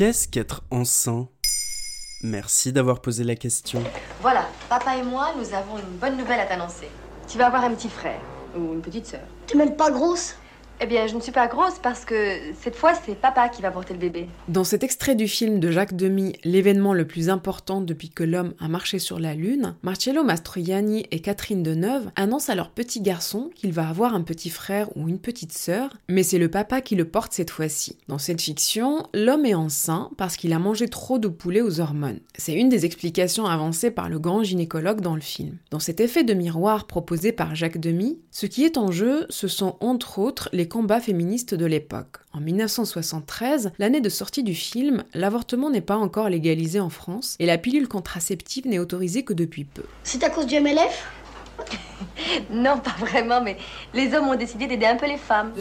Qu'est-ce 0.00 0.28
qu'être 0.28 0.62
enceint 0.70 1.28
Merci 2.22 2.72
d'avoir 2.72 3.02
posé 3.02 3.22
la 3.22 3.36
question. 3.36 3.84
Voilà, 4.22 4.48
papa 4.70 4.96
et 4.96 5.02
moi, 5.02 5.34
nous 5.36 5.52
avons 5.52 5.76
une 5.76 5.98
bonne 5.98 6.16
nouvelle 6.16 6.40
à 6.40 6.46
t'annoncer. 6.46 6.88
Tu 7.28 7.36
vas 7.36 7.48
avoir 7.48 7.64
un 7.64 7.74
petit 7.74 7.90
frère 7.90 8.18
ou 8.56 8.72
une 8.72 8.80
petite 8.80 9.04
sœur. 9.04 9.20
Tu 9.46 9.58
m'aimes 9.58 9.76
pas 9.76 9.90
grosse? 9.90 10.36
Eh 10.82 10.86
bien, 10.86 11.06
je 11.06 11.14
ne 11.14 11.20
suis 11.20 11.30
pas 11.30 11.46
grosse 11.46 11.78
parce 11.82 12.06
que 12.06 12.38
cette 12.58 12.74
fois, 12.74 12.94
c'est 12.94 13.14
papa 13.14 13.50
qui 13.50 13.60
va 13.60 13.70
porter 13.70 13.92
le 13.92 13.98
bébé. 13.98 14.28
Dans 14.48 14.64
cet 14.64 14.82
extrait 14.82 15.14
du 15.14 15.28
film 15.28 15.60
de 15.60 15.70
Jacques 15.70 15.94
Demy, 15.94 16.32
l'événement 16.42 16.94
le 16.94 17.06
plus 17.06 17.28
important 17.28 17.82
depuis 17.82 18.08
que 18.08 18.24
l'homme 18.24 18.54
a 18.58 18.66
marché 18.66 18.98
sur 18.98 19.20
la 19.20 19.34
Lune, 19.34 19.74
Marcello 19.82 20.24
Mastroianni 20.24 21.04
et 21.10 21.20
Catherine 21.20 21.62
Deneuve 21.62 22.10
annoncent 22.16 22.50
à 22.50 22.56
leur 22.56 22.70
petit 22.70 23.02
garçon 23.02 23.50
qu'il 23.54 23.72
va 23.72 23.90
avoir 23.90 24.14
un 24.14 24.22
petit 24.22 24.48
frère 24.48 24.88
ou 24.96 25.06
une 25.06 25.18
petite 25.18 25.52
sœur, 25.52 25.90
mais 26.08 26.22
c'est 26.22 26.38
le 26.38 26.50
papa 26.50 26.80
qui 26.80 26.96
le 26.96 27.04
porte 27.04 27.34
cette 27.34 27.50
fois-ci. 27.50 27.98
Dans 28.08 28.16
cette 28.16 28.40
fiction, 28.40 29.06
l'homme 29.12 29.44
est 29.44 29.52
enceint 29.52 30.10
parce 30.16 30.38
qu'il 30.38 30.54
a 30.54 30.58
mangé 30.58 30.88
trop 30.88 31.18
de 31.18 31.28
poulet 31.28 31.60
aux 31.60 31.80
hormones. 31.80 32.20
C'est 32.38 32.54
une 32.54 32.70
des 32.70 32.86
explications 32.86 33.44
avancées 33.44 33.90
par 33.90 34.08
le 34.08 34.18
grand 34.18 34.42
gynécologue 34.44 35.02
dans 35.02 35.14
le 35.14 35.20
film. 35.20 35.58
Dans 35.70 35.78
cet 35.78 36.00
effet 36.00 36.24
de 36.24 36.32
miroir 36.32 36.86
proposé 36.86 37.32
par 37.32 37.54
Jacques 37.54 37.80
Demy, 37.80 38.18
ce 38.30 38.46
qui 38.46 38.64
est 38.64 38.78
en 38.78 38.90
jeu, 38.90 39.26
ce 39.28 39.46
sont 39.46 39.76
entre 39.80 40.18
autres 40.18 40.48
les 40.54 40.69
combats 40.70 41.00
féministes 41.00 41.54
de 41.54 41.66
l'époque. 41.66 42.16
En 42.32 42.40
1973, 42.40 43.72
l'année 43.78 44.00
de 44.00 44.08
sortie 44.08 44.42
du 44.42 44.54
film, 44.54 45.04
l'avortement 45.12 45.68
n'est 45.68 45.82
pas 45.82 45.98
encore 45.98 46.30
légalisé 46.30 46.80
en 46.80 46.88
France 46.88 47.36
et 47.40 47.44
la 47.44 47.58
pilule 47.58 47.88
contraceptive 47.88 48.66
n'est 48.66 48.78
autorisée 48.78 49.24
que 49.24 49.34
depuis 49.34 49.64
peu. 49.64 49.82
C'est 50.04 50.24
à 50.24 50.30
cause 50.30 50.46
du 50.46 50.58
MLF 50.58 51.12
Non, 52.50 52.78
pas 52.78 52.94
vraiment, 52.98 53.42
mais 53.42 53.56
les 53.92 54.14
hommes 54.14 54.28
ont 54.28 54.36
décidé 54.36 54.66
d'aider 54.66 54.86
un 54.86 54.96
peu 54.96 55.06
les 55.06 55.18
femmes. 55.18 55.52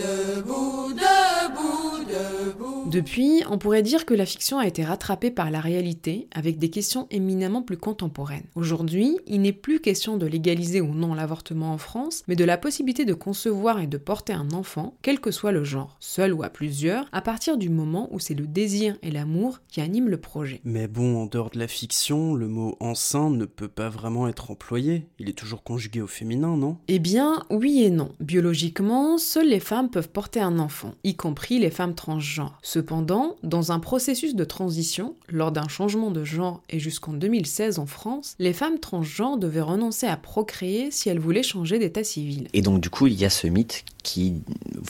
Depuis, 2.90 3.44
on 3.48 3.60
pourrait 3.60 3.84
dire 3.84 4.08
que 4.08 4.16
la 4.16 4.26
fiction 4.26 4.58
a 4.58 4.66
été 4.66 4.84
rattrapée 4.84 5.30
par 5.30 5.52
la 5.52 5.60
réalité 5.60 6.28
avec 6.32 6.58
des 6.58 6.72
questions 6.72 7.06
éminemment 7.12 7.62
plus 7.62 7.78
contemporaines. 7.78 8.48
Aujourd'hui, 8.56 9.20
il 9.28 9.42
n'est 9.42 9.54
plus 9.54 9.80
question 9.80 10.18
de 10.18 10.26
légaliser 10.26 10.82
ou 10.82 10.96
non 10.96 11.14
l'avortement 11.14 11.72
en 11.72 11.78
France, 11.78 12.24
mais 12.28 12.36
de 12.36 12.44
la 12.44 12.58
possibilité 12.58 13.06
de 13.06 13.14
concevoir 13.14 13.80
et 13.80 13.86
de 13.86 13.98
porter 13.98 14.34
un 14.34 14.50
enfant, 14.54 14.96
quel 15.04 15.20
que 15.20 15.30
soit 15.30 15.52
le 15.52 15.64
genre, 15.64 15.98
seul 16.00 16.34
ou 16.34 16.42
à 16.42 16.50
plusieurs, 16.50 17.06
à 17.12 17.22
partir 17.22 17.58
du 17.58 17.70
moment 17.70 18.10
où 18.12 18.20
c'est 18.20 18.34
le 18.34 18.48
désir 18.48 18.98
et 19.04 19.12
l'amour 19.12 19.60
qui 19.68 19.82
animent 19.82 20.10
le 20.10 20.18
projet. 20.18 20.60
Mais 20.64 20.88
bon, 20.88 21.22
en 21.22 21.26
dehors 21.28 21.52
de 21.52 21.60
la 21.60 21.68
fiction, 21.68 22.34
le 22.34 22.48
mot 22.48 22.76
enceint 22.80 23.30
ne 23.30 23.46
peut 23.46 23.68
pas 23.68 23.90
vraiment 23.90 24.28
être 24.28 24.50
employé. 24.50 25.06
Il 25.20 25.30
est 25.30 25.38
toujours 25.38 25.62
conjugué 25.62 26.02
au 26.02 26.08
féminin, 26.08 26.58
non? 26.58 26.78
Eh 26.88 26.98
bien, 26.98 27.44
oui 27.52 27.84
et 27.84 27.92
non. 27.92 28.14
Biologiquement, 28.20 29.20
seules 29.20 29.50
les 29.50 29.60
femmes 29.60 29.92
peuvent 29.92 30.10
porter 30.10 30.40
un 30.40 30.58
enfant, 30.58 30.96
y 31.04 31.16
compris 31.16 31.60
les 31.60 31.70
femmes 31.70 31.94
transgenres. 31.94 32.58
Cependant, 32.80 33.36
dans 33.44 33.74
un 33.74 33.80
processus 33.80 34.36
de 34.36 34.46
transition, 34.46 35.16
lors 35.28 35.52
d'un 35.52 35.68
changement 35.68 36.12
de 36.12 36.24
genre 36.24 36.64
et 36.70 36.80
jusqu'en 36.80 37.12
2016 37.12 37.78
en 37.78 37.86
France, 37.86 38.36
les 38.40 38.54
femmes 38.54 38.80
transgenres 38.80 39.38
devaient 39.38 39.60
renoncer 39.60 40.08
à 40.08 40.16
procréer 40.16 40.92
si 40.92 41.10
elles 41.10 41.20
voulaient 41.20 41.44
changer 41.44 41.78
d'état 41.78 42.06
civil. 42.06 42.48
Et 42.54 42.62
donc 42.62 42.80
du 42.80 42.90
coup, 42.90 43.08
il 43.08 43.16
y 43.16 43.26
a 43.26 43.30
ce 43.30 43.48
mythe 43.48 43.84
qui 44.02 44.42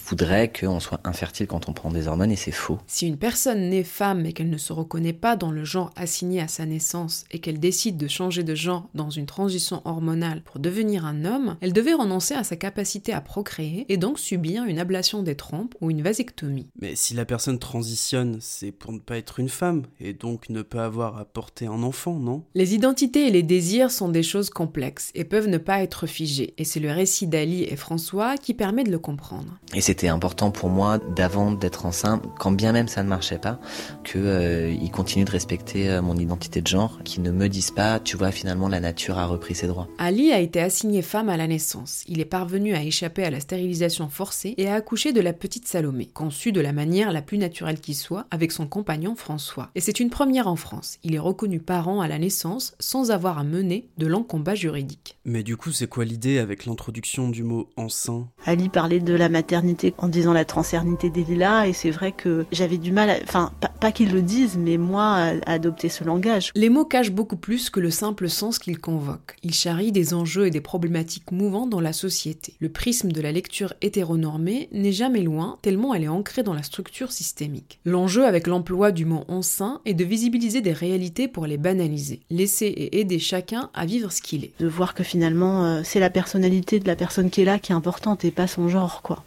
voudrait 0.08 0.54
qu'on 0.54 0.80
soit 0.80 1.00
infertile 1.04 1.48
quand 1.48 1.68
on 1.68 1.74
prend 1.74 1.90
des 1.90 2.08
hormones 2.08 2.32
et 2.32 2.36
c'est 2.36 2.52
faux. 2.52 2.78
Si 2.86 3.08
une 3.08 3.18
personne 3.18 3.70
naît 3.70 3.84
femme 3.84 4.26
et 4.28 4.34
qu'elle 4.34 4.52
ne 4.52 4.58
se 4.58 4.72
reconnaît 4.72 5.14
pas 5.14 5.36
dans 5.36 5.50
le 5.50 5.64
genre 5.64 5.92
assigné 5.96 6.42
à 6.42 6.48
sa 6.48 6.68
naissance 6.68 7.26
et 7.32 7.40
qu'elle 7.40 7.60
décide 7.60 7.98
de 7.98 8.08
changer 8.08 8.44
de 8.44 8.54
genre 8.54 8.88
dans 8.94 9.10
une 9.10 9.26
transition 9.26 9.82
hormonale 9.86 10.44
pour 10.44 10.60
devenir 10.60 11.06
un 11.06 11.26
homme, 11.26 11.58
elle 11.62 11.74
devait 11.74 11.94
renoncer 11.94 12.36
à 12.36 12.44
sa 12.44 12.56
capacité 12.56 13.14
à 13.14 13.22
procréer 13.22 13.86
et 13.90 13.98
donc 13.98 14.20
subir 14.20 14.66
une 14.66 14.78
ablation 14.78 15.24
des 15.24 15.36
trompes 15.36 15.74
ou 15.82 15.90
une 15.90 16.04
vasectomie. 16.04 16.70
Mais 16.80 16.96
si 16.96 17.16
la 17.16 17.26
personne 17.26 17.58
transitionne, 17.80 18.40
c'est 18.42 18.74
pour 18.74 18.92
ne 18.92 19.00
pas 19.00 19.18
être 19.18 19.40
une 19.40 19.48
femme 19.48 19.84
et 20.02 20.12
donc 20.12 20.50
ne 20.50 20.64
pas 20.64 20.84
avoir 20.84 21.18
à 21.18 21.24
porter 21.24 21.66
un 21.66 21.82
enfant, 21.82 22.16
non? 22.16 22.44
Les 22.54 22.76
identités 22.76 23.28
et 23.28 23.32
les 23.32 23.42
désirs 23.42 23.90
sont 23.90 24.10
des 24.10 24.22
choses 24.22 24.50
complexes 24.50 25.12
et 25.16 25.24
peuvent 25.24 25.48
ne 25.48 25.58
pas 25.58 25.82
être 25.82 26.06
figées, 26.06 26.54
et 26.58 26.66
c'est 26.66 26.82
le 26.82 26.92
récit 26.92 27.26
d'Ali 27.26 27.64
et 27.64 27.78
François 27.78 28.36
qui 28.36 28.54
permet 28.54 28.84
de 28.84 28.92
le 28.92 29.00
comprendre. 29.00 29.58
Et 29.74 29.80
c'était 29.80 30.10
important 30.10 30.52
pour 30.52 30.68
moi 30.68 30.98
d'avant 30.98 31.54
d'être 31.54 31.86
enceinte, 31.86 32.22
quand 32.38 32.52
bien 32.52 32.74
même 32.74 32.90
ça 32.90 33.02
ne 33.02 33.08
marchait 33.08 33.38
pas, 33.38 33.62
qu'ils 34.04 34.20
euh, 34.26 34.88
continuent 34.92 35.24
de 35.24 35.32
respecter 35.32 35.90
euh, 35.90 36.02
mon 36.02 36.18
identité 36.18 36.60
de 36.60 36.68
genre, 36.68 37.00
qu'ils 37.06 37.24
ne 37.24 37.32
me 37.32 37.48
disent 37.48 37.72
pas, 37.72 38.02
tu 38.02 38.18
vois, 38.18 38.32
finalement 38.32 38.68
la 38.68 38.82
nature 38.82 39.18
a 39.18 39.26
repris 39.26 39.56
ses 39.56 39.68
droits. 39.68 39.88
Ali 40.00 40.34
a 40.34 40.40
été 40.42 40.60
assigné 40.60 41.02
femme 41.02 41.30
à 41.30 41.38
la 41.38 41.48
naissance. 41.48 42.04
Il 42.10 42.20
est 42.20 42.26
parvenu 42.26 42.74
à 42.74 42.84
échapper 42.84 43.24
à 43.24 43.32
la 43.32 43.40
stérilisation 43.40 44.10
forcée 44.10 44.54
et 44.58 44.68
à 44.68 44.74
accoucher 44.74 45.14
de 45.14 45.22
la 45.22 45.32
petite 45.32 45.66
Salomé, 45.66 46.08
conçue 46.08 46.52
de 46.52 46.60
la 46.60 46.74
manière 46.74 47.14
la 47.14 47.22
plus 47.22 47.38
naturelle 47.38 47.69
qui 47.78 47.94
soit, 47.94 48.26
avec 48.32 48.52
son 48.52 48.66
compagnon 48.66 49.16
François. 49.16 49.70
Et 49.76 49.82
c'est 49.82 50.00
une 50.00 50.10
première 50.10 50.48
en 50.48 50.56
France. 50.56 50.98
Il 51.04 51.14
est 51.14 51.20
reconnu 51.20 51.60
parent 51.60 52.02
à 52.02 52.08
la 52.08 52.18
naissance 52.18 52.74
sans 52.80 53.12
avoir 53.12 53.38
à 53.38 53.44
mener 53.44 53.88
de 53.98 54.08
longs 54.08 54.24
combats 54.24 54.56
juridiques. 54.56 55.19
Mais 55.30 55.44
du 55.44 55.58
coup, 55.58 55.72
c'est 55.72 55.86
quoi 55.86 56.06
l'idée 56.06 56.40
avec 56.40 56.66
l'introduction 56.66 57.30
du 57.30 57.44
mot 57.44 57.70
enceint 57.78 58.28
Ali 58.48 58.68
parlait 58.68 59.00
de 59.00 59.14
la 59.14 59.30
maternité 59.30 59.94
en 60.00 60.08
disant 60.08 60.34
la 60.34 60.44
transernité 60.44 61.12
des 61.12 61.24
lilas 61.24 61.68
et 61.68 61.74
c'est 61.74 61.92
vrai 61.92 62.14
que 62.14 62.48
j'avais 62.52 62.80
du 62.80 62.92
mal, 62.92 63.12
à... 63.12 63.18
enfin 63.22 63.52
pas, 63.62 63.68
pas 63.68 63.92
qu'ils 63.92 64.12
le 64.12 64.24
disent, 64.24 64.58
mais 64.58 64.78
moi 64.78 65.04
à, 65.04 65.28
à 65.46 65.54
adopter 65.54 65.88
ce 65.88 66.04
langage. 66.04 66.50
Les 66.56 66.70
mots 66.70 66.84
cachent 66.84 67.12
beaucoup 67.12 67.36
plus 67.36 67.70
que 67.70 67.80
le 67.80 67.92
simple 67.92 68.28
sens 68.28 68.58
qu'ils 68.58 68.80
convoquent. 68.80 69.36
Ils 69.44 69.54
charrient 69.54 69.92
des 69.92 70.16
enjeux 70.16 70.48
et 70.48 70.50
des 70.50 70.62
problématiques 70.62 71.32
mouvants 71.32 71.68
dans 71.68 71.80
la 71.80 71.94
société. 71.94 72.56
Le 72.60 72.70
prisme 72.70 73.12
de 73.12 73.22
la 73.22 73.32
lecture 73.32 73.76
hétéronormée 73.82 74.68
n'est 74.72 74.92
jamais 74.92 75.22
loin, 75.22 75.60
tellement 75.62 75.94
elle 75.94 76.06
est 76.06 76.08
ancrée 76.08 76.42
dans 76.42 76.56
la 76.56 76.64
structure 76.64 77.12
systémique. 77.12 77.80
L'enjeu 77.86 78.26
avec 78.26 78.48
l'emploi 78.48 78.92
du 78.92 79.06
mot 79.06 79.26
enceint 79.28 79.80
est 79.86 79.94
de 79.94 80.06
visibiliser 80.06 80.62
des 80.62 80.74
réalités 80.74 81.28
pour 81.28 81.46
les 81.46 81.58
banaliser, 81.58 82.22
laisser 82.32 82.66
et 82.66 83.00
aider 83.00 83.20
chacun 83.20 83.70
à 83.76 83.86
vivre 83.86 84.12
ce 84.12 84.24
qu'il 84.24 84.44
est. 84.44 84.54
De 84.60 84.68
voir 84.68 84.96
que 84.96 85.04
finalement 85.04 85.19
euh, 85.24 85.82
c'est 85.84 86.00
la 86.00 86.10
personnalité 86.10 86.80
de 86.80 86.88
la 86.88 86.96
personne 86.96 87.30
qui 87.30 87.42
est 87.42 87.46
là 87.46 87.60
qui 87.60 87.72
est 87.72 87.76
importante 87.76 88.26
et 88.26 88.32
pas 88.32 88.48
son 88.48 88.68
genre 88.70 89.02
quoi. 89.02 89.24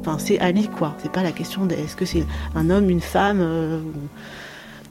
Enfin, 0.00 0.18
c'est 0.18 0.38
Ali, 0.38 0.68
quoi. 0.68 0.96
C'est 1.02 1.12
pas 1.12 1.22
la 1.22 1.32
question 1.32 1.66
de 1.66 1.74
est-ce 1.74 1.94
que 1.94 2.06
c'est 2.06 2.24
un 2.54 2.70
homme, 2.70 2.88
une 2.88 3.02
femme, 3.02 3.40
euh, 3.42 3.80
ou... 3.80 3.92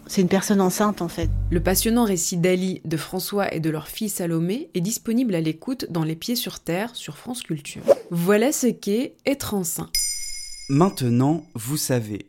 c'est 0.05 0.21
une 0.21 0.27
personne 0.27 0.61
enceinte, 0.61 1.01
en 1.01 1.07
fait. 1.07 1.31
Le 1.49 1.59
passionnant 1.61 2.03
récit 2.03 2.37
d'Ali, 2.37 2.81
de 2.85 2.95
François 2.95 3.51
et 3.51 3.59
de 3.59 3.71
leur 3.71 3.87
fille 3.87 4.09
Salomé 4.09 4.69
est 4.75 4.81
disponible 4.81 5.33
à 5.33 5.41
l'écoute 5.41 5.87
dans 5.89 6.03
Les 6.03 6.15
Pieds 6.15 6.35
sur 6.35 6.59
Terre 6.59 6.95
sur 6.95 7.17
France 7.17 7.41
Culture. 7.41 7.81
Voilà 8.11 8.51
ce 8.51 8.67
qu'est 8.67 9.15
être 9.25 9.55
enceint. 9.55 9.89
Maintenant, 10.69 11.43
vous 11.55 11.77
savez, 11.77 12.28